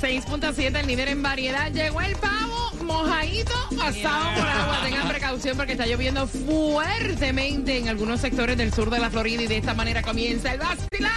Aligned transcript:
6.7, 0.00 0.80
el 0.80 0.86
líder 0.86 1.08
en 1.08 1.22
variedad. 1.22 1.70
Llegó 1.72 2.00
el 2.00 2.14
pavo 2.16 2.72
mojadito, 2.82 3.52
pasado 3.76 4.34
por 4.34 4.48
agua. 4.48 4.80
Tengan 4.84 5.08
precaución 5.08 5.56
porque 5.56 5.72
está 5.72 5.86
lloviendo 5.86 6.26
fuertemente 6.26 7.78
en 7.78 7.88
algunos 7.88 8.20
sectores 8.20 8.56
del 8.56 8.72
sur 8.72 8.90
de 8.90 8.98
la 8.98 9.10
Florida 9.10 9.42
y 9.42 9.46
de 9.46 9.58
esta 9.58 9.74
manera 9.74 10.02
comienza 10.02 10.52
el 10.52 10.58
vacilado. 10.58 11.14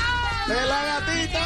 ¡De 0.47 0.55
la 0.55 0.85
gatita! 0.85 1.39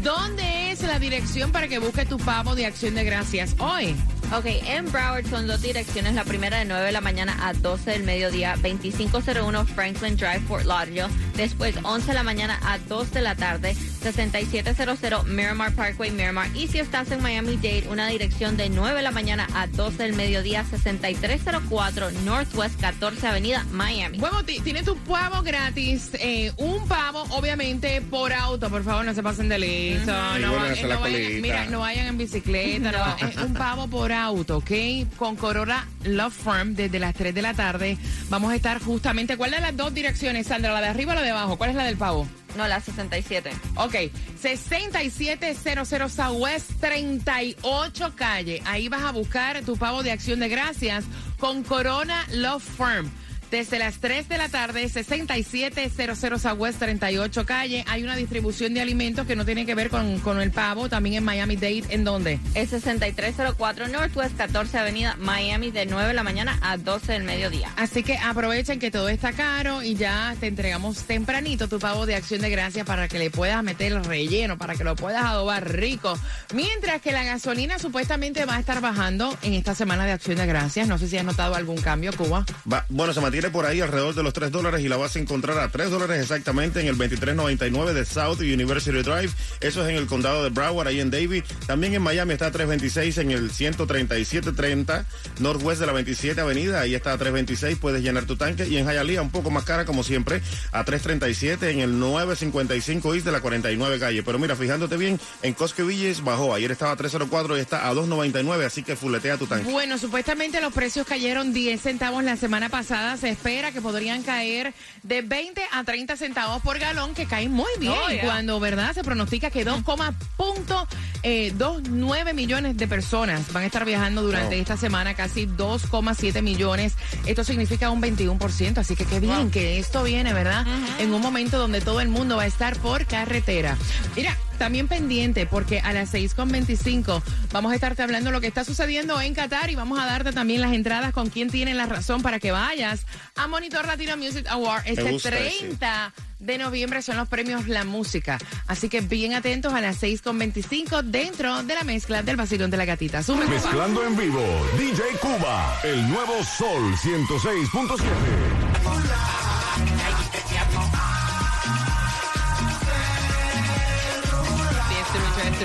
dónde 0.03 0.71
es 0.71 0.81
la 0.83 0.99
dirección 0.99 1.53
para 1.53 1.69
que 1.69 1.79
busques 1.79 2.07
tu 2.07 2.17
pavo 2.17 2.53
de 2.53 2.65
acción 2.65 2.95
de 2.95 3.05
gracias 3.05 3.55
hoy. 3.59 3.95
Ok, 4.35 4.45
en 4.45 4.91
Broward 4.91 5.27
son 5.29 5.47
dos 5.47 5.61
direcciones. 5.61 6.15
La 6.15 6.23
primera 6.23 6.57
de 6.57 6.65
9 6.65 6.85
de 6.85 6.91
la 6.91 7.01
mañana 7.01 7.37
a 7.47 7.53
12 7.53 7.91
del 7.91 8.03
mediodía, 8.03 8.55
2501 8.61 9.65
Franklin 9.67 10.15
Drive, 10.17 10.41
Fort 10.47 10.65
Lauderdale. 10.65 11.13
Después 11.35 11.75
11 11.81 12.07
de 12.07 12.13
la 12.13 12.23
mañana 12.23 12.59
a 12.63 12.77
2 12.77 13.11
de 13.11 13.21
la 13.21 13.35
tarde, 13.35 13.75
6700 14.11 15.23
Miramar 15.25 15.73
Parkway, 15.73 16.11
Miramar. 16.11 16.47
Y 16.55 16.67
si 16.67 16.79
estás 16.79 17.11
en 17.11 17.21
Miami-Dade, 17.21 17.85
una 17.89 18.07
dirección 18.07 18.57
de 18.57 18.69
9 18.69 18.97
de 18.97 19.01
la 19.03 19.11
mañana 19.11 19.47
a 19.53 19.67
12 19.67 20.03
del 20.03 20.13
mediodía, 20.13 20.63
6304 20.63 22.11
Northwest 22.25 22.79
14 22.79 23.27
Avenida, 23.27 23.65
Miami. 23.71 24.17
Bueno, 24.17 24.43
ti- 24.43 24.59
tiene 24.61 24.83
tu 24.83 24.95
pavo 24.97 25.41
gratis. 25.41 26.09
eh, 26.13 26.51
un 26.57 26.87
pavo, 26.87 27.23
obviamente, 27.29 28.01
por 28.01 28.31
auto. 28.33 28.69
Por 28.69 28.83
favor, 28.83 29.05
no 29.05 29.13
se 29.13 29.23
pasen 29.23 29.49
de 29.49 29.59
listo. 29.59 30.11
No, 30.11 30.53
va- 30.53 30.73
eh, 30.73 30.83
no 30.87 30.99
vayan, 30.99 31.41
mira, 31.41 31.65
no 31.65 31.79
vayan 31.79 32.07
en 32.07 32.17
bicicleta. 32.17 32.91
no 32.91 32.99
va- 32.99 33.17
es 33.29 33.35
un 33.37 33.53
pavo 33.53 33.87
por 33.87 34.11
auto, 34.11 34.57
¿ok? 34.57 34.71
Con 35.17 35.35
Corolla 35.35 35.85
Love 36.03 36.33
Farm 36.33 36.75
desde 36.75 36.99
las 36.99 37.13
3 37.13 37.33
de 37.33 37.41
la 37.41 37.53
tarde. 37.53 37.97
Vamos 38.29 38.51
a 38.51 38.55
estar 38.55 38.81
justamente. 38.81 39.37
¿Cuál 39.37 39.51
de 39.51 39.59
las 39.59 39.75
dos 39.75 39.93
direcciones, 39.93 40.47
Sandra? 40.47 40.71
¿La 40.73 40.81
de 40.81 40.87
arriba 40.87 41.13
o 41.13 41.15
la 41.15 41.21
de 41.21 41.31
abajo? 41.31 41.57
¿Cuál 41.57 41.71
es 41.71 41.75
la 41.75 41.83
del 41.85 41.97
pavo? 41.97 42.27
No, 42.55 42.67
la 42.67 42.79
67. 42.79 43.51
Ok, 43.75 43.95
6700 44.39 46.11
Southwest 46.11 46.71
38 46.79 48.13
calle. 48.15 48.61
Ahí 48.65 48.87
vas 48.87 49.03
a 49.03 49.11
buscar 49.11 49.61
tu 49.63 49.77
pavo 49.77 50.03
de 50.03 50.11
acción 50.11 50.39
de 50.39 50.47
gracias 50.47 51.03
con 51.37 51.63
Corona 51.63 52.25
Love 52.31 52.63
Farm. 52.63 53.11
Desde 53.55 53.79
las 53.79 53.99
3 53.99 54.27
de 54.27 54.37
la 54.37 54.49
tarde, 54.49 54.89
6700 54.89 56.41
Southwest 56.41 56.77
38 56.77 57.45
calle, 57.45 57.85
hay 57.87 58.03
una 58.03 58.17
distribución 58.17 58.73
de 58.73 58.81
alimentos 58.81 59.25
que 59.25 59.37
no 59.37 59.45
tiene 59.45 59.65
que 59.65 59.73
ver 59.75 59.89
con, 59.89 60.19
con 60.19 60.41
el 60.41 60.51
pavo, 60.51 60.89
también 60.89 61.15
en 61.15 61.23
Miami 61.23 61.55
Dade, 61.55 61.85
¿en 61.87 62.03
dónde? 62.03 62.37
Es 62.53 62.71
6304 62.71 63.87
Northwest 63.87 64.35
14 64.35 64.77
Avenida 64.77 65.15
Miami 65.19 65.71
de 65.71 65.85
9 65.85 66.09
de 66.09 66.13
la 66.13 66.23
mañana 66.23 66.59
a 66.61 66.75
12 66.75 67.13
del 67.13 67.23
mediodía. 67.23 67.69
Así 67.77 68.03
que 68.03 68.17
aprovechen 68.17 68.77
que 68.77 68.91
todo 68.91 69.07
está 69.07 69.31
caro 69.31 69.81
y 69.83 69.95
ya 69.95 70.35
te 70.37 70.47
entregamos 70.47 71.03
tempranito 71.05 71.69
tu 71.69 71.79
pavo 71.79 72.05
de 72.05 72.15
acción 72.15 72.41
de 72.41 72.49
gracias 72.49 72.85
para 72.85 73.07
que 73.07 73.19
le 73.19 73.31
puedas 73.31 73.63
meter 73.63 73.93
el 73.93 74.03
relleno, 74.03 74.57
para 74.57 74.75
que 74.75 74.83
lo 74.83 74.97
puedas 74.97 75.23
adobar 75.23 75.71
rico. 75.71 76.19
Mientras 76.53 77.01
que 77.01 77.13
la 77.13 77.23
gasolina 77.23 77.79
supuestamente 77.79 78.43
va 78.43 78.57
a 78.57 78.59
estar 78.59 78.81
bajando 78.81 79.37
en 79.43 79.53
esta 79.53 79.73
semana 79.75 80.05
de 80.05 80.11
acción 80.11 80.35
de 80.35 80.45
gracias. 80.45 80.89
No 80.89 80.97
sé 80.97 81.07
si 81.07 81.17
has 81.17 81.23
notado 81.23 81.55
algún 81.55 81.77
cambio, 81.77 82.11
Cuba. 82.17 82.45
Va- 82.69 82.85
bueno, 82.89 83.13
se 83.13 83.21
mantiene 83.21 83.44
por 83.49 83.65
ahí 83.65 83.81
alrededor 83.81 84.15
de 84.15 84.23
los 84.23 84.33
3 84.33 84.51
dólares 84.51 84.81
y 84.81 84.89
la 84.89 84.97
vas 84.97 85.15
a 85.15 85.19
encontrar 85.19 85.57
a 85.59 85.69
3 85.69 85.89
dólares 85.89 86.21
exactamente 86.21 86.79
en 86.79 86.87
el 86.87 86.97
2399 86.97 87.93
de 87.93 88.05
South 88.05 88.39
University 88.39 89.01
Drive. 89.01 89.31
Eso 89.61 89.83
es 89.83 89.89
en 89.89 89.95
el 89.95 90.07
condado 90.07 90.43
de 90.43 90.49
Broward, 90.49 90.87
ahí 90.87 90.99
en 90.99 91.11
Davie. 91.11 91.43
También 91.67 91.93
en 91.93 92.01
Miami 92.01 92.33
está 92.33 92.47
a 92.47 92.51
326 92.51 93.17
en 93.19 93.31
el 93.31 93.51
13730 93.51 95.05
Northwest 95.39 95.79
de 95.79 95.85
la 95.87 95.93
27 95.93 96.39
Avenida. 96.41 96.81
Ahí 96.81 96.95
está 96.95 97.13
a 97.13 97.17
326, 97.17 97.77
puedes 97.77 98.01
llenar 98.01 98.25
tu 98.25 98.35
tanque. 98.35 98.67
Y 98.67 98.77
en 98.77 98.87
Hialeah, 98.87 99.21
un 99.21 99.31
poco 99.31 99.51
más 99.51 99.63
cara 99.63 99.85
como 99.85 100.03
siempre, 100.03 100.41
a 100.71 100.83
337 100.83 101.69
en 101.71 101.79
el 101.79 101.99
955 101.99 103.15
East 103.15 103.25
de 103.25 103.31
la 103.31 103.41
49 103.41 103.99
calle. 103.99 104.23
Pero 104.23 104.39
mira, 104.39 104.55
fijándote 104.55 104.97
bien, 104.97 105.19
en 105.41 105.53
Cosque 105.53 105.83
Villas 105.83 106.23
bajó. 106.23 106.53
Ayer 106.53 106.71
estaba 106.71 106.91
a 106.91 106.95
304 106.95 107.57
y 107.57 107.59
está 107.59 107.87
a 107.87 107.93
299, 107.93 108.65
así 108.65 108.83
que 108.83 108.95
fuletea 108.95 109.37
tu 109.37 109.47
tanque. 109.47 109.71
Bueno, 109.71 109.97
supuestamente 109.97 110.61
los 110.61 110.73
precios 110.73 111.05
cayeron 111.07 111.53
10 111.53 111.81
centavos 111.81 112.23
la 112.23 112.37
semana 112.37 112.69
pasada. 112.69 113.17
Se 113.25 113.31
espera 113.31 113.71
que 113.71 113.81
podrían 113.81 114.21
caer 114.21 114.71
de 115.01 115.23
20 115.23 115.59
a 115.71 115.83
30 115.83 116.15
centavos 116.15 116.61
por 116.61 116.77
galón, 116.77 117.15
que 117.15 117.25
caen 117.25 117.51
muy 117.51 117.71
bien. 117.79 117.91
Oh, 117.91 118.07
yeah. 118.07 118.23
Cuando, 118.23 118.59
¿verdad? 118.59 118.93
Se 118.93 119.03
pronostica 119.03 119.49
que 119.49 119.65
2,29 119.65 122.33
millones 122.35 122.77
de 122.77 122.87
personas 122.87 123.51
van 123.51 123.63
a 123.63 123.65
estar 123.65 123.83
viajando 123.83 124.21
durante 124.21 124.53
Wow. 124.53 124.61
esta 124.61 124.77
semana, 124.77 125.15
casi 125.15 125.47
2,7 125.47 126.43
millones. 126.43 126.93
Esto 127.25 127.43
significa 127.43 127.89
un 127.89 127.99
21%. 127.99 128.77
Así 128.77 128.95
que 128.95 129.05
qué 129.05 129.19
bien 129.19 129.49
que 129.49 129.79
esto 129.79 130.03
viene, 130.03 130.31
¿verdad? 130.31 130.63
En 130.99 131.11
un 131.11 131.19
momento 131.19 131.57
donde 131.57 131.81
todo 131.81 132.01
el 132.01 132.09
mundo 132.09 132.37
va 132.37 132.43
a 132.43 132.45
estar 132.45 132.77
por 132.77 133.07
carretera. 133.07 133.75
Mira, 134.15 134.37
también 134.55 134.87
pendiente, 134.87 135.45
porque 135.45 135.79
a 135.79 135.93
las 135.93 136.13
6.25 136.13 137.21
vamos 137.51 137.71
a 137.71 137.75
estarte 137.75 138.03
hablando 138.03 138.31
lo 138.31 138.41
que 138.41 138.47
está 138.47 138.63
sucediendo 138.63 139.19
en 139.21 139.33
Qatar 139.33 139.69
y 139.69 139.75
vamos 139.75 139.99
a 139.99 140.05
darte 140.05 140.31
también 140.31 140.61
las 140.61 140.73
entradas 140.73 141.13
con 141.13 141.29
quien 141.29 141.49
tiene 141.49 141.73
la 141.73 141.85
razón 141.85 142.21
para 142.21 142.39
que 142.39 142.51
vayas 142.51 143.05
a 143.35 143.47
Monitor 143.47 143.85
Latino 143.85 144.17
Music 144.17 144.45
Award 144.49 144.83
este 144.85 145.11
gusta 145.11 145.29
ese. 145.29 145.59
30 145.59 146.13
de 146.39 146.57
noviembre 146.57 147.01
son 147.01 147.17
los 147.17 147.27
premios 147.27 147.67
La 147.67 147.83
Música. 147.83 148.37
Así 148.67 148.89
que 148.89 149.01
bien 149.01 149.33
atentos 149.33 149.73
a 149.73 149.81
las 149.81 150.01
6.25 150.01 151.01
dentro 151.03 151.63
de 151.63 151.75
la 151.75 151.83
mezcla 151.83 152.23
del 152.23 152.35
vacilón 152.35 152.71
de 152.71 152.77
la 152.77 152.85
gatita. 152.85 153.21
Mezclando 153.49 154.05
en 154.05 154.17
vivo, 154.17 154.43
DJ 154.77 155.01
Cuba, 155.21 155.79
el 155.83 156.09
nuevo 156.09 156.43
Sol 156.43 156.93
106.7. 156.95 158.54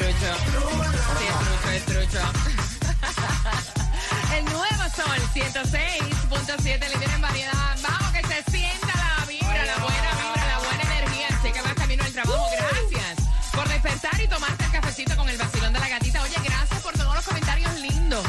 El 4.37 4.45
nuevo 4.47 4.85
sol 4.97 5.21
106.7 5.35 6.89
le 6.89 6.99
viene 6.99 7.15
en 7.15 7.21
variedad. 7.21 7.77
Vamos, 7.83 8.11
que 8.13 8.23
se 8.23 8.43
sienta 8.51 8.87
la 8.87 9.27
vibra, 9.27 9.67
la 9.67 9.77
buena 9.77 10.11
vibra, 10.23 10.47
la 10.47 10.59
buena 10.59 10.83
energía. 10.83 11.29
Sé 11.43 11.53
que 11.53 11.61
vas 11.63 11.75
camino 11.75 12.03
al 12.05 12.13
trabajo. 12.13 12.47
Gracias 12.51 13.19
por 13.53 13.69
despertar 13.69 14.21
y 14.21 14.29
tomarte 14.29 14.65
el 14.65 14.71
cafecito 14.71 15.17
con 15.17 15.29
el 15.29 15.37
vacilón 15.37 15.73
de 15.73 15.81
la 15.81 15.89
gatita. 15.89 16.23
Oye, 16.23 16.37
gracias 16.43 16.81
por 16.83 16.93
todos 16.95 17.15
los 17.15 17.25
comentarios 17.25 17.73
lindos 17.81 18.25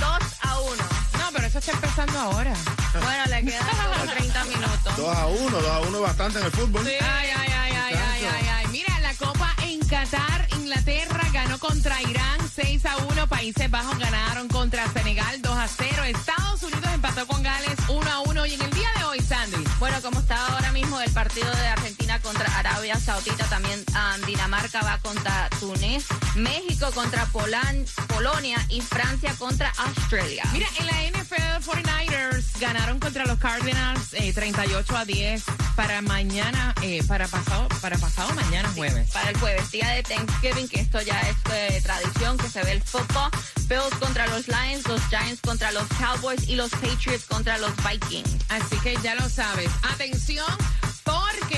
a 0.43 0.59
1. 0.61 0.75
No, 1.19 1.29
pero 1.33 1.45
eso 1.47 1.59
está 1.59 1.71
empezando 1.73 2.19
ahora. 2.19 2.53
Bueno, 3.03 3.25
le 3.25 3.43
quedan 3.43 3.67
como 3.67 4.11
30 4.15 4.43
minutos. 4.45 4.95
2 4.95 5.17
a 5.17 5.27
1, 5.27 5.57
2 5.61 5.69
a 5.71 5.79
1 5.81 6.01
bastante 6.01 6.39
en 6.39 6.45
el 6.45 6.51
fútbol. 6.51 6.87
Ay, 6.87 6.95
ay, 7.01 7.29
ay, 7.35 7.51
ay, 7.51 7.73
ay, 7.95 7.95
ay, 8.25 8.47
ay. 8.47 8.65
En 9.69 9.79
Qatar, 9.87 10.47
Inglaterra 10.57 11.21
ganó 11.31 11.59
contra 11.59 12.01
Irán 12.01 12.39
6 12.55 12.85
a 12.87 12.97
1. 12.97 13.27
Países 13.27 13.69
Bajos 13.69 13.97
ganaron 13.99 14.47
contra 14.47 14.87
Senegal 14.91 15.41
2 15.43 15.57
a 15.57 15.67
0. 15.67 16.03
Estados 16.05 16.63
Unidos 16.63 16.89
empató 16.93 17.27
con 17.27 17.43
Gales 17.43 17.77
1 17.87 18.11
a 18.11 18.19
1. 18.21 18.45
Y 18.47 18.53
en 18.55 18.61
el 18.63 18.71
día 18.71 18.89
de 18.97 19.03
hoy, 19.03 19.19
Sandy. 19.21 19.63
Bueno, 19.79 20.01
como 20.01 20.19
está 20.21 20.47
ahora 20.47 20.71
mismo 20.71 20.99
el 21.01 21.11
partido 21.11 21.51
de 21.51 21.67
Argentina 21.67 22.19
contra 22.19 22.45
Arabia 22.57 22.95
Saudita, 22.99 23.45
también 23.45 23.83
ah, 23.93 24.17
Dinamarca 24.25 24.81
va 24.81 24.97
contra 24.99 25.49
Túnez, 25.59 26.05
México 26.35 26.89
contra 26.95 27.25
Polan- 27.27 27.85
Polonia 28.07 28.57
y 28.69 28.81
Francia 28.81 29.33
contra 29.37 29.71
Australia. 29.77 30.43
Mira, 30.51 30.67
en 30.79 30.87
la 30.87 31.19
NFL 31.19 31.61
49ers 32.19 32.59
ganaron 32.59 32.99
contra 32.99 33.25
los 33.25 33.39
Cardinals 33.39 34.13
eh, 34.13 34.33
38 34.33 34.97
a 34.97 35.05
10 35.05 35.43
para 35.75 36.01
mañana, 36.01 36.73
eh, 36.81 37.01
para 37.07 37.27
pasado, 37.27 37.67
para 37.81 37.97
pasado 37.97 38.33
mañana 38.33 38.69
jueves. 38.75 39.09
Para 39.11 39.29
el 39.29 39.37
jueves, 39.37 39.71
día 39.71 39.87
de 39.89 40.03
Thanksgiving, 40.03 40.67
que 40.67 40.81
esto 40.81 41.01
ya 41.01 41.19
es 41.21 41.35
eh, 41.53 41.81
tradición, 41.81 42.37
que 42.37 42.49
se 42.49 42.63
ve 42.63 42.73
el 42.73 42.81
fútbol. 42.81 43.29
Bills 43.67 43.95
contra 43.99 44.27
los 44.27 44.47
Lions, 44.47 44.87
los 44.87 45.01
Giants 45.09 45.41
contra 45.41 45.71
los 45.71 45.87
Cowboys 45.99 46.47
y 46.49 46.55
los 46.55 46.71
Patriots 46.71 47.25
contra 47.25 47.57
los 47.57 47.71
Vikings. 47.77 48.35
Así 48.49 48.77
que 48.83 48.97
ya 49.01 49.15
lo 49.15 49.29
sabes. 49.29 49.69
Atención, 49.93 50.45
porque 51.03 51.48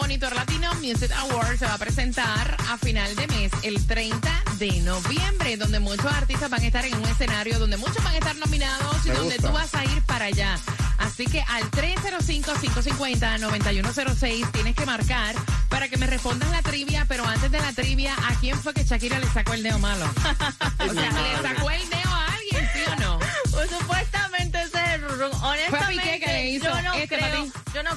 Monitor 0.00 0.34
Latino 0.34 0.72
Music 0.76 1.10
Award 1.12 1.58
se 1.58 1.66
va 1.66 1.74
a 1.74 1.78
presentar 1.78 2.56
a 2.70 2.78
final 2.78 3.14
de 3.16 3.26
mes, 3.28 3.52
el 3.62 3.86
30 3.86 4.42
de 4.58 4.80
noviembre, 4.80 5.58
donde 5.58 5.78
muchos 5.78 6.06
artistas 6.06 6.48
van 6.48 6.62
a 6.62 6.66
estar 6.66 6.84
en 6.86 6.94
un 6.94 7.04
escenario, 7.04 7.58
donde 7.58 7.76
muchos 7.76 8.02
van 8.02 8.14
a 8.14 8.18
estar 8.18 8.34
nominados 8.36 8.96
y 9.04 9.10
Me 9.10 9.14
donde 9.16 9.34
gusta. 9.36 9.48
tú 9.48 9.52
vas 9.54 9.74
a 9.74 9.84
ir 9.84 10.02
para 10.04 10.24
allá. 10.24 10.56
Así 10.98 11.26
que 11.26 11.42
al 11.42 11.70
305-550-9106 11.70 14.50
tienes 14.52 14.74
que 14.74 14.86
marcar 14.86 15.34
para 15.68 15.88
que 15.88 15.96
me 15.98 16.06
respondas 16.06 16.50
la 16.50 16.62
trivia, 16.62 17.04
pero 17.06 17.26
antes 17.26 17.50
de 17.50 17.60
la 17.60 17.72
trivia, 17.72 18.14
¿a 18.26 18.34
quién 18.40 18.58
fue 18.58 18.72
que 18.74 18.84
Shakira 18.84 19.18
le 19.18 19.26
sacó 19.28 19.52
el 19.54 19.62
dedo 19.62 19.78
malo? 19.78 20.06
o 20.78 20.92
sea, 20.92 21.10
¿le 21.12 21.39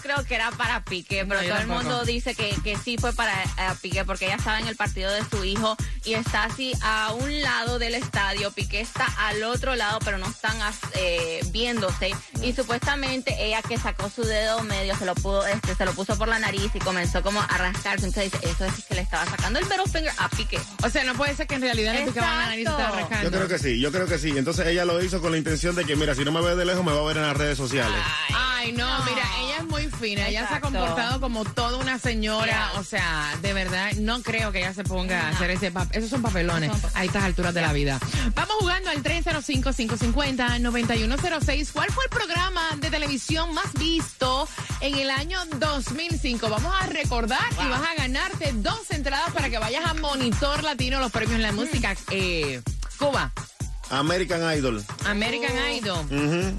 creo 0.04 0.24
que 0.26 0.36
era 0.36 0.52
para 0.52 0.84
Piqué, 0.84 1.26
pero 1.26 1.42
No, 1.42 1.48
todo 1.48 1.58
el 1.60 1.68
mundo 1.68 2.06
dice 2.06 2.36
que, 2.36 2.56
que 2.64 2.78
sí 2.78 2.98
fue 3.00 3.14
para 3.14 3.34
eh, 3.44 3.48
Piqué 3.82 4.04
porque 4.06 4.26
ella 4.26 4.36
estaba 4.36 4.60
en 4.60 4.68
el 4.68 4.76
partido 4.76 5.10
de 5.12 5.24
su 5.30 5.44
hijo 5.46 5.76
y 6.06 6.14
está 6.14 6.44
así 6.44 6.74
a 6.82 7.12
un 7.14 7.42
lado 7.42 7.80
del 7.80 7.96
estadio, 7.96 8.52
Piqué 8.52 8.82
está 8.82 9.06
al 9.18 9.44
otro 9.44 9.76
lado, 9.76 10.00
pero 10.04 10.18
no 10.18 10.28
están 10.28 10.62
as- 10.62 10.78
eh, 10.96 11.40
viéndose 11.52 12.14
y 12.42 12.54
supuestamente 12.54 13.36
ella 13.46 13.62
que 13.62 13.78
sacó 13.78 14.10
su 14.10 14.24
dedo 14.24 14.62
medio 14.64 14.96
se 14.98 15.06
lo 15.06 15.16
pudo, 15.16 15.46
este, 15.48 15.74
se 15.76 15.86
lo 15.86 15.94
puso 15.94 16.18
por 16.18 16.28
la 16.28 16.40
nariz 16.40 16.70
y 16.74 16.80
comenzó 16.80 17.22
como 17.24 17.42
a 17.42 17.48
rascarse, 17.58 18.06
entonces 18.06 18.32
dice, 18.32 18.46
eso 18.50 18.66
es 18.66 18.84
que 18.86 18.96
le 18.96 19.02
estaba 19.02 19.26
sacando 19.26 19.60
el 19.60 19.66
middle 19.66 19.86
finger 19.86 20.14
a 20.18 20.28
Piqué. 20.30 20.60
O 20.84 20.90
sea, 20.90 21.04
no 21.06 21.14
puede 21.16 21.36
ser 21.36 21.48
que 21.48 21.56
en 21.56 21.62
realidad 21.62 21.94
le 21.94 22.04
picaban 22.06 22.38
la 22.38 22.46
nariz 22.48 22.66
y 22.66 22.70
estaba 22.70 22.92
rascando. 23.00 23.24
Yo 23.30 23.32
creo 23.32 23.48
que 23.48 23.60
sí, 23.60 23.80
yo 23.80 23.92
creo 23.92 24.06
que 24.08 24.18
sí. 24.18 24.34
Entonces 24.38 24.68
ella 24.68 24.84
lo 24.86 25.02
hizo 25.04 25.22
con 25.22 25.32
la 25.32 25.38
intención 25.38 25.76
de 25.76 25.86
que, 25.86 25.96
mira, 25.96 26.14
si 26.16 26.26
no 26.26 26.32
me 26.32 26.42
ve 26.42 26.56
de 26.56 26.66
lejos, 26.66 26.84
me 26.84 26.92
va 26.92 27.00
a 27.00 27.04
ver 27.04 27.18
en 27.18 27.24
las 27.24 27.38
redes 27.38 27.58
sociales. 27.58 27.98
Ay, 28.30 28.34
no, 28.72 29.00
No. 29.00 29.06
mira, 29.06 29.24
ella 29.42 29.58
es 29.58 29.66
muy 29.66 29.88
fina, 29.88 30.28
ella 30.28 30.48
se 30.48 30.56
ha 30.56 30.62
comportado 30.62 31.20
como 31.20 31.44
toda 31.46 31.78
una 31.78 32.00
señora, 32.00 32.46
Yeah. 32.46 32.72
o 32.80 32.84
sea, 32.84 33.38
de 33.42 33.54
verdad, 33.54 33.92
no 33.94 34.22
creo 34.22 34.52
que 34.52 34.60
ella 34.60 34.74
se 34.74 34.84
ponga 34.84 35.28
a 35.28 35.30
hacer 35.30 35.52
ese 35.52 35.72
papel, 35.72 35.98
esos 36.00 36.10
son 36.10 36.22
papelones 36.22 36.72
son 36.72 36.82
a 36.96 37.04
estas 37.04 37.24
alturas 37.24 37.54
de 37.54 37.62
la 37.62 37.74
vida. 37.74 38.00
Vamos 38.36 38.56
jugando 38.60 38.90
al 38.90 39.02
305-550-9106. 39.04 41.72
¿Cuál 41.72 41.92
fue 41.92 42.04
el 42.06 42.10
programa 42.10 42.62
de 42.78 42.90
televisión 42.90 43.54
más 43.54 43.72
visto 43.74 44.48
en 44.82 44.96
el 44.98 45.10
año 45.12 45.40
2005? 45.58 46.50
Vamos 46.50 46.74
a 46.80 46.86
recordar 46.88 47.42
y 47.64 47.68
vas 47.70 47.82
a 47.82 47.96
ganarte 47.96 48.52
dos 48.54 48.90
entradas 48.92 49.32
para 49.34 49.50
que 49.50 49.58
vayas 49.60 49.86
a 49.86 49.94
Monitor 49.96 50.64
Latino, 50.64 51.00
los 51.00 51.12
premios 51.12 51.36
en 51.36 51.42
la 51.42 51.52
música. 51.52 51.96
Eh, 52.12 52.62
Cuba, 52.98 53.32
American 53.90 54.42
Idol. 54.58 54.84
American 55.06 55.52
Oh. 55.56 55.76
Idol. 55.76 56.06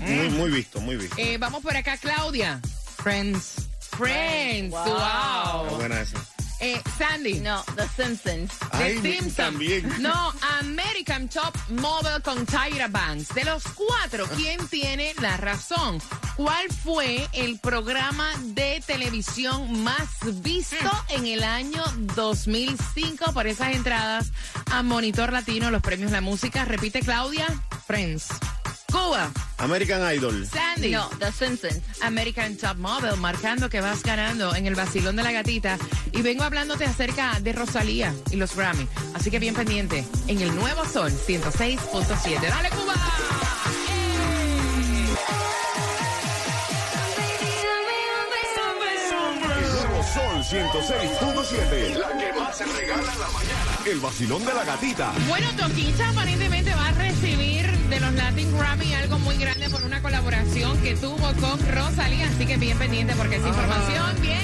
Muy, 0.01 0.29
muy 0.31 0.51
visto, 0.51 0.81
muy 0.81 0.97
visto. 0.97 1.17
Eh, 1.19 1.37
vamos 1.39 1.63
por 1.63 1.77
acá, 1.77 1.97
Claudia. 1.97 2.61
Friends. 2.97 3.55
Friends. 3.97 4.71
Wow. 4.71 4.85
Wow. 4.85 5.65
Está 5.65 5.77
buena 5.77 6.01
esa. 6.01 6.19
Eh, 6.65 6.81
Sandy. 6.97 7.41
No, 7.41 7.63
The 7.77 7.87
Simpsons. 7.89 8.51
The 8.79 8.99
Simpsons. 9.03 9.35
también. 9.37 9.85
No, 10.01 10.33
American 10.61 11.29
Top 11.29 11.55
Model 11.69 12.23
con 12.23 12.47
Tyra 12.47 12.89
Banks. 12.89 13.35
De 13.35 13.45
los 13.45 13.65
cuatro, 13.65 14.27
¿quién 14.35 14.67
tiene 14.69 15.13
la 15.21 15.37
razón? 15.37 16.01
¿Cuál 16.37 16.67
fue 16.83 17.29
el 17.35 17.59
programa 17.59 18.31
de 18.55 18.83
televisión 18.87 19.83
más 19.83 20.09
visto 20.43 20.91
en 21.11 21.27
el 21.27 21.45
año 21.45 21.83
2005 22.17 23.35
por 23.35 23.47
esas 23.47 23.75
entradas 23.75 24.33
a 24.71 24.83
Monitor 24.83 25.35
Latino, 25.35 25.71
los 25.71 25.83
premios 25.83 26.13
La 26.13 26.23
Música? 26.23 26.65
Repite, 26.65 27.01
Claudia. 27.01 27.47
Friends. 27.87 28.29
Cuba. 28.95 29.29
American 29.59 30.01
Idol. 30.15 30.47
Sandy. 30.47 30.93
No, 30.93 31.09
The 31.19 31.33
Simpsons. 31.33 31.81
American 32.01 32.57
Top 32.57 32.77
Model, 32.77 33.17
marcando 33.17 33.69
que 33.69 33.81
vas 33.81 34.05
ganando 34.05 34.55
en 34.55 34.67
el 34.67 34.77
vacilón 34.77 35.17
de 35.17 35.25
la 35.25 35.33
gatita. 35.33 35.79
Y 36.13 36.23
vengo 36.23 36.45
hablándote 36.45 36.85
acerca 36.85 37.41
de 37.41 37.53
Rosalía 37.53 38.15
y 38.31 38.37
los 38.37 38.55
Grammy. 38.55 38.87
Así 39.15 39.33
que 39.33 39.41
bien 39.41 39.55
pendiente 39.55 40.05
en 40.29 40.41
el 40.41 40.55
nuevo 40.55 40.85
Sol 40.85 41.11
106.7. 41.11 42.41
¡Dale, 42.41 42.71
Cuba! 42.71 43.14
106.7. 50.55 51.99
La 51.99 52.17
que 52.17 52.33
más 52.39 52.57
se 52.57 52.65
regala 52.65 53.13
en 53.13 53.19
la 53.19 53.29
mañana. 53.29 53.79
El 53.87 53.99
vacilón 53.99 54.45
de 54.45 54.55
la 54.55 54.63
gatita. 54.63 55.13
Bueno, 55.29 55.49
Toquicha 55.57 56.09
aparentemente 56.11 56.73
va 56.73 56.89
a 56.89 56.93
recibir 56.93 57.67
de 57.89 57.99
los 57.99 58.15
Latin 58.15 58.57
Grammy 58.57 58.95
algo 58.95 59.19
muy 59.19 59.37
grande 59.37 59.69
por 59.69 59.83
una 59.83 60.01
colaboración 60.01 60.81
que 60.81 60.95
tuvo 60.95 61.33
con 61.41 61.59
Rosalía. 61.73 62.29
Así 62.29 62.47
que 62.47 62.57
bien 62.57 62.79
pendiente 62.79 63.17
porque 63.17 63.37
esa 63.37 63.49
información 63.49 64.23
viene 64.23 64.44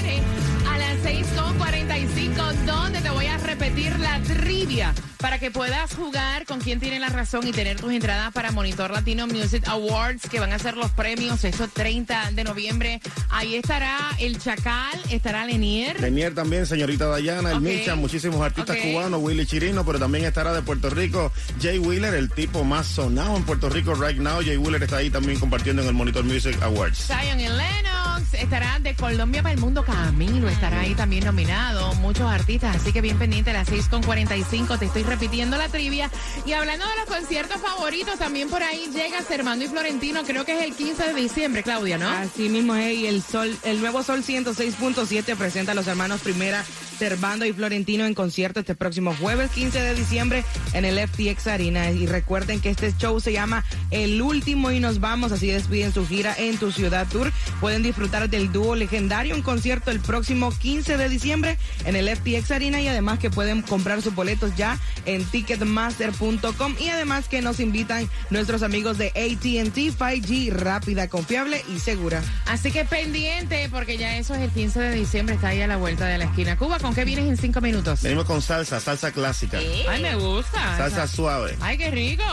6.45 1.03 2.65
donde 2.65 3.01
te 3.01 3.09
voy 3.09 3.25
a 3.25 3.37
repetir 3.37 3.97
la 3.99 4.19
trivia 4.21 4.93
para 5.17 5.39
que 5.39 5.51
puedas 5.51 5.93
jugar 5.93 6.45
con 6.45 6.59
quien 6.59 6.79
tiene 6.79 6.99
la 6.99 7.09
razón 7.09 7.47
y 7.47 7.51
tener 7.51 7.79
tus 7.79 7.91
entradas 7.91 8.31
para 8.33 8.51
Monitor 8.51 8.91
Latino 8.91 9.27
Music 9.27 9.63
Awards 9.67 10.27
que 10.29 10.39
van 10.39 10.51
a 10.51 10.59
ser 10.59 10.77
los 10.77 10.91
premios 10.91 11.43
eso 11.43 11.67
30 11.67 12.31
de 12.33 12.43
noviembre. 12.43 13.01
Ahí 13.29 13.55
estará 13.55 13.97
el 14.19 14.39
Chacal, 14.39 14.99
estará 15.09 15.45
Lenier. 15.45 15.99
Lenier 16.01 16.33
también, 16.33 16.65
señorita 16.65 17.07
Dayana, 17.07 17.51
el 17.51 17.57
Ok. 17.57 17.63
Micha, 17.63 17.95
muchísimos 17.95 18.41
artistas 18.41 18.77
cubanos, 18.77 19.21
Willy 19.21 19.45
Chirino, 19.45 19.85
pero 19.85 19.99
también 19.99 20.25
estará 20.25 20.53
de 20.53 20.61
Puerto 20.61 20.89
Rico 20.89 21.31
Jay 21.61 21.77
Wheeler, 21.79 22.13
el 22.13 22.29
tipo 22.31 22.63
más 22.63 22.87
sonado 22.87 23.37
en 23.37 23.43
Puerto 23.43 23.69
Rico 23.69 23.93
right 23.95 24.19
now. 24.19 24.41
Jay 24.43 24.57
Wheeler 24.57 24.81
está 24.83 24.97
ahí 24.97 25.09
también 25.09 25.39
compartiendo 25.39 25.81
en 25.81 25.87
el 25.87 25.93
Monitor 25.93 26.23
Music 26.23 26.57
Awards. 26.61 27.07
Zion 27.07 27.37
Lennox 27.37 27.90
estará 28.33 28.79
de 28.79 28.95
Colombia 28.95 29.41
para 29.41 29.53
el 29.53 29.59
mundo. 29.59 29.83
Camilo 29.83 30.49
estará 30.49 30.81
ahí 30.81 30.95
también 30.95 31.25
nominado. 31.25 31.93
Muchos 31.95 32.29
artistas, 32.29 32.75
así 32.75 32.91
que 32.91 33.01
bien 33.01 33.17
pendiente 33.17 33.51
a 33.51 33.53
las 33.53 33.69
6.45. 33.69 34.79
Te 34.79 34.85
estoy 34.85 35.03
repitiendo 35.03 35.57
la 35.57 35.69
trivia. 35.69 36.09
Y 36.45 36.53
hablando 36.53 36.85
de 36.87 36.95
los 36.97 37.05
conciertos 37.05 37.61
favoritos, 37.61 38.19
también 38.19 38.49
por 38.49 38.63
ahí 38.63 38.89
llega 38.93 39.21
Servando 39.21 39.65
y 39.65 39.67
Florentino. 39.67 40.23
Creo 40.23 40.45
que 40.45 40.57
es 40.57 40.65
el 40.65 40.75
15 40.75 41.13
de 41.13 41.13
diciembre, 41.13 41.63
Claudia, 41.63 41.97
¿no? 41.97 42.09
Así 42.09 42.49
mismo 42.49 42.75
es, 42.75 42.93
y 42.97 43.07
el 43.07 43.21
sol, 43.21 43.57
el 43.63 43.79
nuevo 43.79 44.03
Sol 44.03 44.23
106.7 44.23 45.35
presenta 45.35 45.71
a 45.71 45.75
los 45.75 45.87
hermanos 45.87 46.21
Primera, 46.21 46.63
Servando 47.01 47.47
y 47.47 47.51
Florentino 47.51 48.05
en 48.05 48.13
concierto 48.13 48.59
este 48.59 48.75
próximo 48.75 49.15
jueves 49.19 49.49
15 49.49 49.81
de 49.81 49.95
diciembre 49.95 50.43
en 50.73 50.85
el 50.85 50.99
FTX 50.99 51.47
Arena. 51.47 51.89
Y 51.89 52.05
recuerden 52.05 52.61
que 52.61 52.69
este 52.69 52.95
show 52.95 53.19
se 53.19 53.33
llama 53.33 53.65
El 53.89 54.21
Último 54.21 54.69
y 54.69 54.79
Nos 54.79 54.99
Vamos, 54.99 55.31
así 55.31 55.47
despiden 55.47 55.91
su 55.91 56.05
gira 56.05 56.35
en 56.37 56.59
tu 56.59 56.71
ciudad 56.71 57.07
tour. 57.07 57.33
Pueden 57.59 57.81
disfrutar 57.81 58.29
del 58.29 58.51
dúo 58.51 58.75
legendario, 58.75 59.33
un 59.33 59.41
concierto 59.41 59.89
el 59.89 59.99
próximo 59.99 60.51
15 60.51 60.95
de 60.95 61.09
diciembre 61.09 61.57
en 61.85 61.95
el 61.95 62.07
FTX 62.07 62.51
Arena 62.51 62.79
y 62.81 62.87
además 62.87 63.17
que 63.17 63.31
pueden 63.31 63.63
comprar 63.63 64.03
sus 64.03 64.13
boletos 64.13 64.55
ya 64.55 64.77
en 65.07 65.25
ticketmaster.com 65.25 66.75
y 66.79 66.89
además 66.89 67.27
que 67.27 67.41
nos 67.41 67.59
invitan 67.59 68.07
nuestros 68.29 68.61
amigos 68.61 68.99
de 68.99 69.07
AT&T 69.07 69.91
5G 69.91 70.51
rápida, 70.51 71.07
confiable 71.07 71.65
y 71.75 71.79
segura. 71.79 72.21
Así 72.45 72.71
que 72.71 72.85
pendiente, 72.85 73.69
porque 73.71 73.97
ya 73.97 74.17
eso 74.17 74.35
es 74.35 74.41
el 74.41 74.51
15 74.51 74.79
de 74.79 74.93
diciembre. 74.93 75.33
Está 75.33 75.47
ahí 75.47 75.61
a 75.61 75.67
la 75.67 75.77
vuelta 75.77 76.05
de 76.05 76.19
la 76.19 76.25
esquina. 76.25 76.55
Cuba, 76.57 76.77
¿con 76.77 76.90
qué 76.93 77.05
vienes 77.05 77.25
en 77.27 77.37
cinco 77.37 77.61
minutos? 77.61 78.01
Venimos 78.01 78.25
con 78.25 78.41
salsa, 78.41 78.79
salsa 78.79 79.11
clásica, 79.11 79.59
Ay, 79.89 80.01
me 80.01 80.15
gusta. 80.15 80.77
salsa 80.77 81.07
suave. 81.07 81.57
Ay, 81.61 81.77
qué 81.77 81.91
rico. 81.91 82.23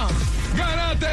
¡Gánate! 0.57 1.07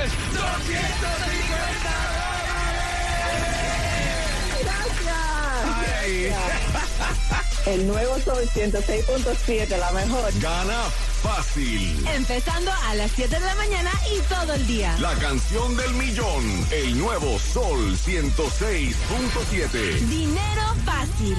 El 7.66 7.88
nuevo 7.88 8.20
Sol 8.20 8.48
106.7, 8.54 9.78
la 9.78 9.92
mejor. 9.92 10.32
Gana 10.40 10.84
fácil. 11.24 12.06
Empezando 12.16 12.72
a 12.72 12.94
las 12.94 13.12
7 13.16 13.40
de 13.40 13.46
la 13.46 13.56
mañana 13.56 13.90
y 14.16 14.20
todo 14.32 14.54
el 14.54 14.68
día. 14.68 14.96
La 15.00 15.14
canción 15.16 15.76
del 15.76 15.92
millón. 15.96 16.68
El 16.72 16.98
nuevo 17.00 17.40
Sol 17.40 17.98
106.7. 17.98 20.00
Dinero 20.08 20.76
fácil. 20.86 21.36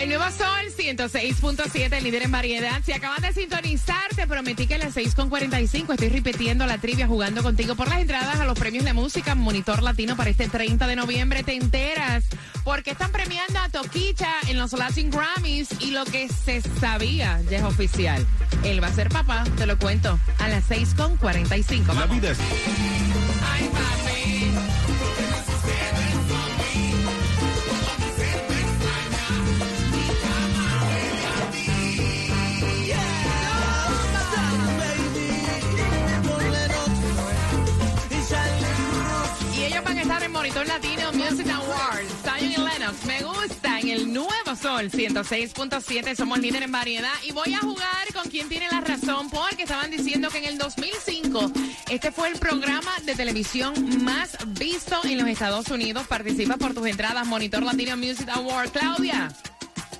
El 0.00 0.08
nuevo 0.08 0.24
Sol 0.30 0.72
106.7, 0.78 2.00
líder 2.00 2.22
en 2.22 2.32
variedad. 2.32 2.80
Si 2.82 2.90
acabas 2.90 3.20
de 3.20 3.34
sintonizar, 3.34 4.08
te 4.16 4.26
prometí 4.26 4.66
que 4.66 4.76
a 4.76 4.78
las 4.78 4.96
6.45 4.96 5.92
estoy 5.92 6.08
repitiendo 6.08 6.64
la 6.64 6.78
trivia 6.78 7.06
jugando 7.06 7.42
contigo 7.42 7.74
por 7.74 7.86
las 7.86 7.98
entradas 7.98 8.40
a 8.40 8.46
los 8.46 8.58
premios 8.58 8.86
de 8.86 8.94
música 8.94 9.34
Monitor 9.34 9.82
Latino 9.82 10.16
para 10.16 10.30
este 10.30 10.48
30 10.48 10.86
de 10.86 10.96
noviembre. 10.96 11.42
Te 11.42 11.54
enteras 11.54 12.24
porque 12.64 12.92
están 12.92 13.12
premiando 13.12 13.58
a 13.58 13.68
Toquicha 13.68 14.32
en 14.48 14.56
los 14.56 14.72
Latin 14.72 15.10
Grammys 15.10 15.68
y 15.80 15.90
lo 15.90 16.06
que 16.06 16.30
se 16.30 16.62
sabía 16.62 17.38
ya 17.50 17.58
es 17.58 17.64
oficial. 17.64 18.26
Él 18.64 18.82
va 18.82 18.86
a 18.86 18.94
ser 18.94 19.10
papá, 19.10 19.44
te 19.58 19.66
lo 19.66 19.78
cuento, 19.78 20.18
a 20.38 20.48
las 20.48 20.64
6.45. 20.70 21.92
La 21.92 22.06
vida 22.06 22.30
es... 22.30 22.38
Ay, 23.52 24.09
Latino 40.70 41.12
Music 41.12 41.48
Awards. 41.48 42.12
Zion 42.22 42.52
y 42.52 42.56
Lennox. 42.56 43.04
Me 43.04 43.20
gusta 43.22 43.80
en 43.80 43.88
el 43.88 44.12
nuevo 44.12 44.54
Sol 44.54 44.88
106.7. 44.88 46.14
Somos 46.14 46.38
líder 46.38 46.62
en 46.62 46.70
variedad. 46.70 47.12
Y 47.24 47.32
voy 47.32 47.52
a 47.54 47.58
jugar 47.58 48.06
con 48.14 48.30
quien 48.30 48.48
tiene 48.48 48.68
la 48.70 48.80
razón 48.80 49.28
porque 49.30 49.64
estaban 49.64 49.90
diciendo 49.90 50.28
que 50.30 50.38
en 50.38 50.44
el 50.44 50.58
2005 50.58 51.50
este 51.90 52.12
fue 52.12 52.28
el 52.28 52.38
programa 52.38 52.92
de 53.04 53.16
televisión 53.16 54.04
más 54.04 54.36
visto 54.46 55.00
en 55.02 55.18
los 55.18 55.26
Estados 55.26 55.68
Unidos. 55.70 56.06
Participa 56.06 56.56
por 56.56 56.72
tus 56.72 56.86
entradas 56.86 57.26
Monitor 57.26 57.64
Latino 57.64 57.96
Music 57.96 58.28
Award. 58.28 58.70
Claudia, 58.70 59.32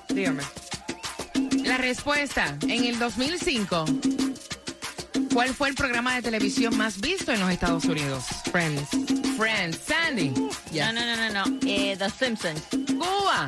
dígame. 0.07 0.43
La 1.65 1.77
respuesta 1.77 2.57
en 2.61 2.85
el 2.85 2.97
2005. 2.97 4.20
¿Cuál 5.33 5.53
fue 5.53 5.69
el 5.69 5.75
programa 5.75 6.15
de 6.15 6.21
televisión 6.21 6.75
más 6.77 6.99
visto 6.99 7.31
en 7.31 7.39
los 7.39 7.49
Estados 7.49 7.85
Unidos? 7.85 8.25
Friends. 8.51 8.89
Friends, 9.37 9.79
Sandy, 9.87 10.29
No, 10.29 10.93
no, 10.93 11.05
no, 11.05 11.15
no, 11.15 11.45
no. 11.45 11.59
Eh, 11.65 11.95
The 11.97 12.09
Simpsons. 12.09 12.61
Cuba. 12.97 13.47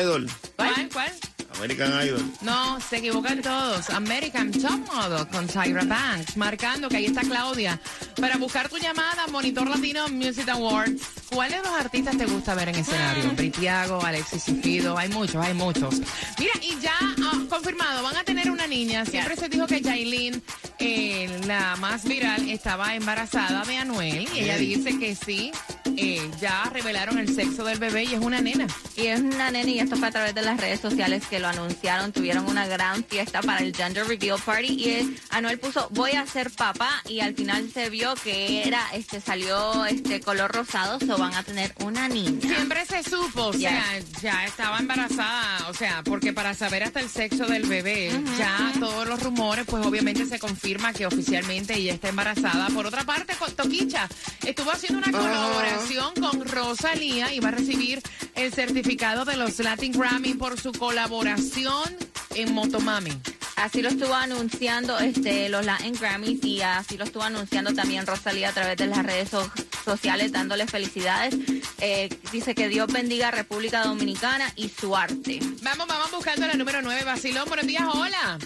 Idol, 0.00 0.28
¿Cuál? 0.56 0.88
¿Cuál? 0.92 1.12
American 1.56 2.06
Idol. 2.06 2.22
No, 2.42 2.80
se 2.80 2.98
equivocan 2.98 3.40
todos. 3.40 3.90
American 3.90 4.50
Top 4.52 4.78
Model 4.92 5.26
con 5.28 5.46
Tyra 5.46 5.84
Banks, 5.84 6.36
marcando 6.36 6.88
que 6.88 6.98
ahí 6.98 7.06
está 7.06 7.22
Claudia. 7.22 7.80
Para 8.20 8.36
buscar 8.36 8.68
tu 8.68 8.78
llamada, 8.78 9.26
Monitor 9.28 9.68
Latino 9.68 10.08
Music 10.08 10.48
Awards. 10.48 11.02
¿Cuáles 11.30 11.62
de 11.62 11.68
los 11.68 11.80
artistas 11.80 12.16
te 12.16 12.26
gusta 12.26 12.54
ver 12.54 12.68
en 12.68 12.76
escenario? 12.76 13.30
Britiago, 13.32 14.02
Alexis 14.04 14.48
y 14.48 14.54
Fido, 14.54 14.96
hay 14.96 15.08
muchos, 15.08 15.44
hay 15.44 15.54
muchos. 15.54 15.96
Mira, 16.38 16.52
y 16.62 16.80
ya 16.80 16.94
ah, 17.00 17.42
confirmado, 17.48 18.02
van 18.02 18.16
a 18.16 18.24
tener 18.24 18.50
una 18.50 18.66
niña. 18.66 19.04
Siempre 19.04 19.36
se 19.36 19.48
dijo 19.48 19.66
que 19.66 19.82
Jailin, 19.82 20.42
eh, 20.78 21.40
la 21.46 21.76
más 21.76 22.04
viral, 22.04 22.48
estaba 22.48 22.94
embarazada 22.94 23.64
de 23.64 23.76
Anuel. 23.76 24.28
Y 24.34 24.40
ella 24.40 24.56
dice 24.56 24.98
que 24.98 25.14
sí, 25.14 25.52
eh, 25.96 26.30
ya 26.40 26.64
revelaron 26.72 27.18
el 27.18 27.34
sexo 27.34 27.64
del 27.64 27.78
bebé 27.78 28.04
y 28.04 28.14
es 28.14 28.20
una 28.20 28.40
nena. 28.40 28.66
Y 28.96 29.06
es 29.06 29.20
una 29.20 29.50
nena 29.50 29.70
y 29.70 29.78
esto 29.78 29.96
fue 29.96 30.08
a 30.08 30.10
través 30.10 30.34
de 30.34 30.42
las 30.42 30.60
redes 30.60 30.80
sociales 30.80 31.24
que 31.28 31.38
lo 31.38 31.48
anunciaron. 31.48 32.12
Tuvieron 32.12 32.46
una 32.46 32.66
gran 32.66 33.04
fiesta 33.04 33.42
para 33.42 33.60
el 33.60 33.74
Gender 33.74 34.06
Reveal 34.06 34.38
Party 34.44 34.74
y 34.74 34.88
eh, 34.90 35.08
Anuel 35.30 35.58
puso 35.58 35.88
voy 35.90 36.12
a 36.12 36.26
ser 36.26 36.50
papá 36.50 36.90
y 37.08 37.20
al 37.20 37.34
final 37.34 37.70
se 37.72 37.90
vio 37.90 38.14
que 38.16 38.66
era, 38.66 38.80
este, 38.92 39.20
salió 39.20 39.84
este 39.86 40.20
color 40.20 40.52
rosado, 40.52 40.98
so 41.00 41.16
van 41.16 41.34
a 41.34 41.42
tener 41.42 41.74
una 41.84 42.08
niña. 42.08 42.40
Siempre 42.40 42.84
se 42.86 43.02
supo, 43.02 43.46
o 43.46 43.52
sea, 43.52 43.82
ya 44.20 44.44
estaba 44.44 44.78
embarazada, 44.78 45.68
o 45.68 45.74
sea, 45.74 46.02
porque 46.04 46.32
para 46.32 46.54
saber 46.54 46.84
hasta 46.84 47.00
el 47.00 47.08
sexo 47.08 47.46
del 47.46 47.64
bebé, 47.64 48.10
ya 48.38 48.72
todos 48.78 49.06
los 49.06 49.22
rumores, 49.22 49.64
pues 49.66 49.84
obviamente 49.86 50.26
se 50.26 50.38
confirma 50.38 50.92
que 50.92 51.06
oficialmente 51.06 51.74
ella 51.74 51.94
está 51.94 52.08
embarazada. 52.08 52.68
Por 52.68 52.86
otra 52.86 53.04
parte, 53.04 53.34
con 53.34 53.52
Toquicha 53.54 54.08
estuvo 54.44 54.70
haciendo 54.70 54.98
una 54.98 55.10
colaboración 55.10 55.85
colaboración 55.86 56.14
con 56.14 56.48
Rosalía 56.48 57.32
y 57.32 57.40
va 57.40 57.48
a 57.48 57.52
recibir 57.52 58.02
el 58.34 58.52
certificado 58.52 59.24
de 59.24 59.36
los 59.36 59.58
Latin 59.60 59.92
Grammy 59.92 60.34
por 60.34 60.60
su 60.60 60.72
colaboración 60.72 61.96
en 62.34 62.52
Motomami. 62.52 63.12
Así 63.56 63.80
lo 63.80 63.88
estuvo 63.88 64.12
anunciando 64.14 64.98
este, 64.98 65.48
los 65.48 65.64
Latin 65.64 65.94
Grammys 65.94 66.44
y 66.44 66.60
así 66.60 66.98
lo 66.98 67.04
estuvo 67.04 67.22
anunciando 67.22 67.72
también 67.72 68.06
Rosalía 68.06 68.50
a 68.50 68.52
través 68.52 68.76
de 68.76 68.86
las 68.86 69.04
redes 69.04 69.30
so- 69.30 69.50
sociales 69.84 70.32
dándole 70.32 70.66
felicidades. 70.66 71.34
Eh, 71.78 72.08
dice 72.32 72.54
que 72.54 72.68
Dios 72.68 72.92
bendiga 72.92 73.28
a 73.28 73.30
República 73.30 73.84
Dominicana 73.84 74.52
y 74.56 74.68
su 74.68 74.94
arte. 74.94 75.38
Vamos, 75.62 75.86
vamos 75.86 76.10
buscando 76.10 76.46
la 76.46 76.54
número 76.54 76.82
9, 76.82 77.04
Basilón. 77.04 77.48
Buenos 77.48 77.66
días, 77.66 77.84
hola. 77.90 78.38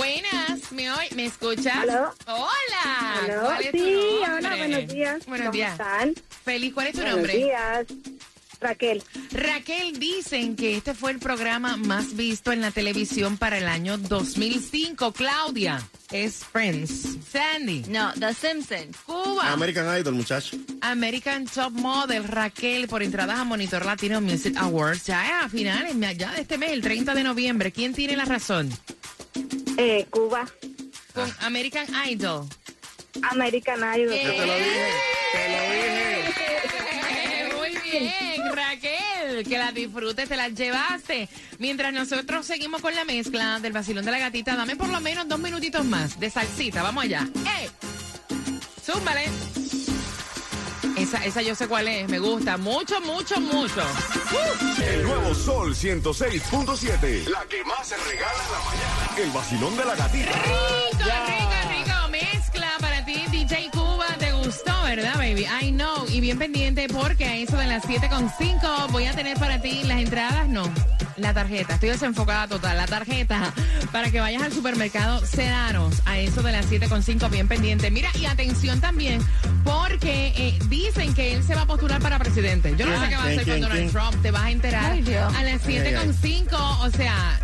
Buenas, 0.00 0.72
¿me, 0.72 0.90
oy- 0.92 1.08
¿me 1.14 1.24
escuchas? 1.24 1.74
¿Aló? 1.74 2.14
Hola. 2.26 3.20
Aló, 3.24 3.40
¿Cuál 3.46 3.62
es 3.64 3.72
tu 3.72 3.78
sí, 3.78 3.92
nombre? 3.94 4.36
hola, 4.36 4.56
buenos 4.56 4.88
días. 4.92 5.26
Buenos 5.26 5.46
¿Cómo 5.46 5.52
días. 5.56 5.72
están? 5.72 6.14
Feliz, 6.44 6.74
¿cuál 6.74 6.86
es 6.88 6.92
tu 6.92 6.98
Buenos 6.98 7.16
nombre? 7.16 7.36
días. 7.38 7.86
Raquel. 8.60 9.02
Raquel, 9.32 9.98
dicen 9.98 10.54
que 10.54 10.76
este 10.76 10.92
fue 10.94 11.12
el 11.12 11.18
programa 11.18 11.78
más 11.78 12.14
visto 12.14 12.52
en 12.52 12.60
la 12.60 12.70
televisión 12.72 13.38
para 13.38 13.56
el 13.56 13.68
año 13.68 13.96
2005. 13.96 15.12
Claudia, 15.12 15.82
Es 16.10 16.44
Friends. 16.44 17.16
Sandy, 17.32 17.84
No, 17.88 18.12
The 18.18 18.34
Simpsons. 18.34 18.96
Cuba, 19.06 19.50
American 19.52 19.98
Idol, 19.98 20.14
muchacho. 20.14 20.56
American 20.82 21.46
Top 21.46 21.72
Model, 21.72 22.24
Raquel, 22.24 22.86
por 22.86 23.02
entradas 23.02 23.38
a 23.38 23.44
Monitor 23.44 23.84
Latino 23.86 24.20
Music 24.20 24.54
Awards. 24.58 25.04
Ya 25.06 25.24
es 25.40 25.44
a 25.44 25.48
finales, 25.48 25.94
ya 26.18 26.32
de 26.32 26.42
este 26.42 26.58
mes, 26.58 26.72
el 26.72 26.82
30 26.82 27.14
de 27.14 27.24
noviembre. 27.24 27.72
¿Quién 27.72 27.92
tiene 27.94 28.14
la 28.16 28.24
razón? 28.26 28.70
Eh, 29.76 30.06
Cuba. 30.10 30.46
Con 31.14 31.30
American 31.40 31.86
Idol. 32.08 32.46
American 33.30 33.78
Idol. 33.78 34.14
Yo 34.14 34.32
te 34.32 34.46
lo 34.46 34.54
dije, 34.56 34.90
te 35.32 35.48
lo 35.48 35.60
dije. 35.72 37.54
Muy 37.56 37.90
bien, 37.90 38.54
Raquel, 38.54 39.44
que 39.48 39.58
la 39.58 39.72
disfrutes, 39.72 40.28
te 40.28 40.36
las 40.36 40.54
llevaste. 40.54 41.28
Mientras 41.58 41.92
nosotros 41.92 42.46
seguimos 42.46 42.80
con 42.80 42.94
la 42.94 43.04
mezcla 43.04 43.60
del 43.60 43.72
vacilón 43.72 44.04
de 44.04 44.12
la 44.12 44.18
gatita, 44.18 44.56
dame 44.56 44.76
por 44.76 44.88
lo 44.88 45.00
menos 45.00 45.28
dos 45.28 45.38
minutitos 45.38 45.84
más 45.84 46.18
de 46.20 46.30
salsita. 46.30 46.82
Vamos 46.82 47.04
allá. 47.04 47.28
¡Eh! 47.60 47.70
¡Zúmbale! 48.84 49.26
Esa, 50.96 51.24
esa 51.24 51.42
yo 51.42 51.54
sé 51.54 51.68
cuál 51.68 51.88
es, 51.88 52.08
me 52.08 52.18
gusta 52.18 52.56
mucho, 52.56 53.00
mucho, 53.02 53.38
mucho. 53.40 53.82
El 54.82 55.02
nuevo 55.02 55.34
Sol 55.34 55.74
106.7. 55.74 57.28
La 57.28 57.44
que 57.46 57.62
más 57.64 57.86
se 57.86 57.96
regala 57.96 58.42
en 58.44 58.52
la 58.52 58.58
mañana. 58.60 59.05
El 59.16 59.30
vacilón 59.30 59.74
de 59.76 59.84
la 59.84 59.94
gatita. 59.96 60.30
Rico, 60.30 61.04
rico, 61.26 61.50
rico. 61.70 62.08
Mezcla 62.10 62.68
para 62.80 63.02
ti, 63.06 63.24
DJ 63.30 63.70
Cuba. 63.72 64.04
¿Te 64.18 64.32
gustó, 64.32 64.72
verdad, 64.84 65.14
baby? 65.16 65.46
I 65.62 65.70
know. 65.72 66.06
Y 66.08 66.20
bien 66.20 66.38
pendiente 66.38 66.86
porque 66.88 67.24
a 67.24 67.36
eso 67.36 67.56
de 67.56 67.66
las 67.66 67.82
7.5 67.84 68.90
voy 68.90 69.06
a 69.06 69.12
tener 69.12 69.38
para 69.38 69.60
ti 69.60 69.84
las 69.84 70.00
entradas, 70.00 70.46
no. 70.48 70.70
La 71.16 71.32
tarjeta, 71.32 71.74
estoy 71.74 71.88
desenfocada 71.88 72.46
total. 72.46 72.76
La 72.76 72.86
tarjeta 72.86 73.54
para 73.90 74.10
que 74.10 74.20
vayas 74.20 74.42
al 74.42 74.52
supermercado 74.52 75.24
Sedanos 75.24 76.02
a 76.04 76.18
eso 76.18 76.42
de 76.42 76.52
las 76.52 76.70
7.5, 76.70 77.30
bien 77.30 77.48
pendiente. 77.48 77.90
Mira, 77.90 78.10
y 78.20 78.26
atención 78.26 78.82
también, 78.82 79.22
porque 79.64 80.34
eh, 80.36 80.58
dicen 80.68 81.14
que 81.14 81.32
él 81.32 81.42
se 81.42 81.54
va 81.54 81.62
a 81.62 81.66
postular 81.66 82.02
para 82.02 82.18
presidente. 82.18 82.74
Yo 82.76 82.84
no 82.84 83.00
sé 83.00 83.08
qué 83.08 83.16
va 83.16 83.22
a 83.22 83.26
¿Quién, 83.28 83.40
hacer 83.40 83.52
con 83.52 83.60
Donald? 83.62 83.92
Trump. 83.92 84.22
Te 84.22 84.30
vas 84.30 84.42
a 84.42 84.50
enterar 84.50 84.92
Ay, 84.92 85.14
a 85.14 85.42
las 85.42 85.66
Ay, 85.66 85.78
ay, 85.78 85.94
ay. 85.94 86.08
7.5. 86.12 86.86
O 86.86 86.90
sea, 86.90 87.40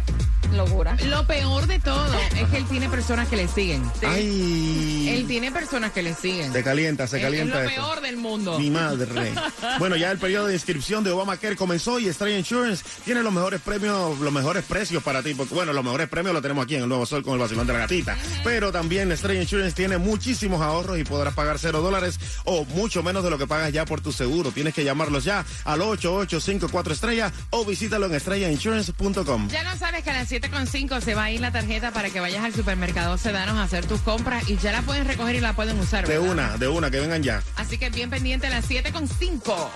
Locura. 0.53 0.97
lo 1.07 1.27
peor 1.27 1.67
de 1.67 1.79
todo 1.79 2.15
es 2.37 2.49
que 2.49 2.57
él 2.59 2.65
tiene 2.69 2.89
personas 2.89 3.29
que 3.29 3.37
le 3.37 3.49
siguen. 3.49 3.83
Ay. 4.07 5.09
Él 5.09 5.27
tiene 5.27 5.51
personas 5.53 5.93
que 5.93 6.03
le 6.03 6.15
siguen. 6.15 6.53
Se 6.53 6.63
calienta, 6.63 7.07
se 7.07 7.21
calienta 7.21 7.59
Es 7.59 7.65
lo 7.65 7.71
esto. 7.71 7.83
peor 7.83 8.01
del 8.03 8.17
mundo. 8.17 8.59
Mi 8.59 8.71
madre. 8.71 9.33
Bueno, 9.79 9.97
ya 9.97 10.11
el 10.11 10.19
periodo 10.19 10.47
de 10.47 10.55
inscripción 10.55 11.05
de 11.05 11.11
Obamacare 11.11 11.57
comenzó 11.57 11.99
y 11.99 12.09
Estrella 12.09 12.39
Insurance 12.39 12.85
tiene 13.05 13.23
los 13.23 13.33
mejores 13.33 13.61
premios, 13.61 14.19
los 14.19 14.33
mejores 14.33 14.65
precios 14.65 15.03
para 15.03 15.23
ti. 15.23 15.35
Porque, 15.35 15.55
bueno, 15.55 15.73
los 15.73 15.85
mejores 15.85 16.09
premios 16.09 16.33
los 16.35 16.43
tenemos 16.43 16.65
aquí 16.65 16.77
en 16.77 16.83
el 16.83 16.89
Nuevo 16.89 17.07
Sol 17.07 17.23
con 17.23 17.35
el 17.35 17.41
vacilón 17.41 17.67
de 17.67 17.73
la 17.73 17.79
gatita. 17.81 18.17
Pero 18.45 18.73
también 18.73 19.11
Estrella 19.13 19.41
Insurance 19.43 19.75
tiene 19.75 19.99
muchísimos 19.99 20.61
ahorros 20.61 20.99
y 20.99 21.05
podrás 21.05 21.35
pagar 21.35 21.59
cero 21.59 21.81
dólares 21.81 22.19
o 22.45 22.65
mucho 22.65 23.03
menos 23.03 23.25
de 23.25 23.31
lo 23.31 23.39
que 23.39 23.47
pagas 23.47 23.73
ya 23.73 23.85
por 23.85 24.01
tu 24.01 24.13
seguro. 24.13 24.51
Tienes 24.53 24.75
que 24.75 24.85
llamarlos 24.85 25.25
ya 25.25 25.45
al 25.65 25.81
8854 25.83 26.93
estrella 26.93 27.33
o 27.51 27.65
visítalo 27.65 28.07
en 28.07 28.15
estrellainsurance.com. 28.15 29.49
Ya 29.49 29.63
no 29.65 29.77
sabes 29.79 30.03
que 30.05 30.11
a 30.11 30.15
las 30.15 30.29
7.5 30.43 31.01
se 31.01 31.15
va 31.15 31.25
a 31.25 31.31
ir 31.31 31.41
la 31.41 31.53
tarjeta 31.53 31.93
para 31.93 32.11
que 32.11 32.19
vayas 32.21 32.45
al 32.45 32.53
supermercado 32.53 33.17
Sedanos 33.17 33.57
a 33.57 33.63
hacer 33.63 33.87
tus 33.87 34.01
compras 34.01 34.49
y 34.49 34.57
ya 34.57 34.73
la 34.73 34.83
pueden 34.83 35.07
recoger 35.07 35.37
y 35.37 35.41
la 35.41 35.55
pueden 35.55 35.79
usar. 35.79 36.07
De 36.07 36.19
¿verdad? 36.19 36.33
una, 36.33 36.57
de 36.57 36.69
una, 36.69 36.91
que 36.91 37.01
vengan 37.01 37.23
ya. 37.23 37.43
Así 37.57 37.79
que 37.79 37.91
bien 37.91 38.11
pendiente 38.11 38.49
a 38.49 38.51
las 38.51 38.69
7.5. 38.69 39.69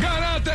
¡Gánate! 0.00 0.52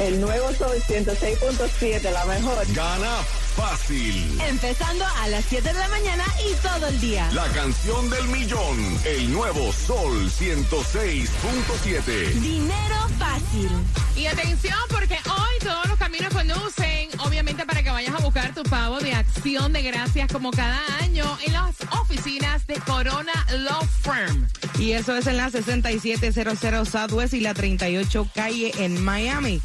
El 0.00 0.20
nuevo 0.20 0.52
Sol 0.54 0.76
106.7, 0.88 2.10
la 2.10 2.24
mejor. 2.24 2.66
Gana 2.74 3.43
fácil. 3.56 4.40
Empezando 4.48 5.04
a 5.06 5.28
las 5.28 5.44
7 5.48 5.72
de 5.72 5.78
la 5.78 5.88
mañana 5.88 6.24
y 6.48 6.54
todo 6.56 6.88
el 6.88 7.00
día. 7.00 7.30
La 7.32 7.46
canción 7.48 8.10
del 8.10 8.28
millón. 8.28 8.98
El 9.04 9.32
nuevo 9.32 9.72
Sol 9.72 10.30
106.7. 10.30 12.32
Dinero 12.40 13.08
fácil. 13.18 13.70
Y 14.16 14.26
atención 14.26 14.78
porque 14.90 15.18
hoy 15.26 15.58
todos 15.60 15.88
los 15.88 15.98
caminos 15.98 16.32
conducen, 16.32 17.08
obviamente 17.18 17.66
para 17.66 17.82
que 17.82 17.90
vayas 17.90 18.14
a 18.14 18.18
buscar 18.18 18.54
tu 18.54 18.62
pavo 18.64 19.00
de 19.00 19.12
acción 19.12 19.72
de 19.72 19.82
gracias 19.82 20.30
como 20.32 20.50
cada 20.50 20.80
año 21.02 21.24
en 21.46 21.52
las 21.52 21.74
oficinas 22.00 22.66
de 22.66 22.74
Corona 22.74 23.32
Law 23.58 23.86
Firm. 24.02 24.46
Y 24.78 24.92
eso 24.92 25.16
es 25.16 25.26
en 25.26 25.36
la 25.36 25.50
6700 25.50 26.88
Southwest 26.88 27.34
y 27.34 27.40
la 27.40 27.54
38 27.54 28.28
calle 28.34 28.72
en 28.78 29.02
Miami. 29.02 29.60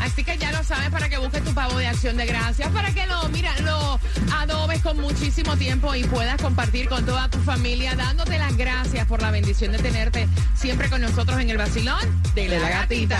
Así 0.00 0.24
que 0.24 0.36
ya 0.38 0.52
lo 0.52 0.62
sabes 0.62 0.90
para 0.90 1.08
que 1.08 1.18
busques 1.18 1.42
tu 1.44 1.52
pavo 1.54 1.78
de 1.78 1.86
acción 1.86 2.16
de 2.16 2.26
gracias, 2.26 2.70
para 2.70 2.92
que 2.92 3.06
lo, 3.06 3.28
mira, 3.28 3.52
lo 3.60 3.98
adobes 4.34 4.82
con 4.82 5.00
muchísimo 5.00 5.56
tiempo 5.56 5.94
y 5.94 6.04
puedas 6.04 6.40
compartir 6.40 6.88
con 6.88 7.04
toda 7.04 7.28
tu 7.28 7.38
familia, 7.38 7.94
dándote 7.94 8.38
las 8.38 8.56
gracias 8.56 9.06
por 9.06 9.22
la 9.22 9.30
bendición 9.30 9.72
de 9.72 9.78
tenerte 9.78 10.28
siempre 10.54 10.88
con 10.88 11.00
nosotros 11.00 11.40
en 11.40 11.50
el 11.50 11.58
vacilón 11.58 12.00
de 12.34 12.48
la 12.48 12.68
gatita. 12.68 13.18